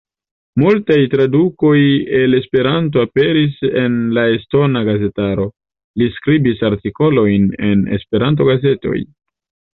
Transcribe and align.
Multaj 0.59 0.95
tradukoj 1.09 1.73
el 2.19 2.37
Esperanto 2.37 3.03
aperis 3.09 3.59
en 3.83 3.99
la 4.19 4.23
estona 4.39 4.83
gazetaro; 4.89 5.47
li 6.03 6.09
skribis 6.17 6.67
artikolojn 6.73 7.49
en 7.71 7.87
Esperanto-gazetoj. 8.01 8.99